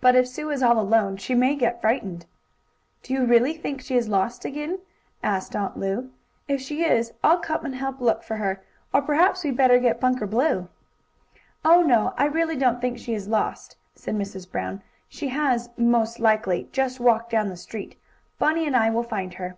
But 0.00 0.16
if 0.16 0.26
Sue 0.26 0.50
is 0.50 0.64
all 0.64 0.80
alone 0.80 1.16
she 1.16 1.32
may 1.32 1.54
get 1.54 1.80
frightened." 1.80 2.26
"Do 3.04 3.14
you 3.14 3.24
really 3.24 3.54
think 3.56 3.80
she 3.80 3.94
is 3.96 4.08
lost 4.08 4.44
again?" 4.44 4.80
asked 5.22 5.54
Aunt 5.54 5.76
Lu. 5.76 6.10
"If 6.48 6.60
she 6.60 6.84
is 6.84 7.12
I'll 7.22 7.38
come 7.38 7.64
and 7.64 7.76
help 7.76 8.00
look 8.00 8.24
for 8.24 8.34
her. 8.38 8.64
Or, 8.92 9.00
perhaps, 9.00 9.44
we'd 9.44 9.56
better 9.56 9.78
get 9.78 10.00
Bunker 10.00 10.26
Blue." 10.26 10.66
"Oh, 11.64 11.82
no, 11.84 12.14
I 12.18 12.24
really 12.24 12.56
don't 12.56 12.80
think 12.80 12.98
she 12.98 13.14
is 13.14 13.28
lost," 13.28 13.76
said 13.94 14.16
Mrs. 14.16 14.50
Brown. 14.50 14.82
"She 15.08 15.28
has, 15.28 15.70
most 15.76 16.18
likely, 16.18 16.68
just 16.72 16.98
walked 16.98 17.30
down 17.30 17.48
the 17.48 17.56
street. 17.56 17.96
Bunny 18.40 18.66
and 18.66 18.74
I 18.74 18.90
will 18.90 19.04
find 19.04 19.34
her." 19.34 19.56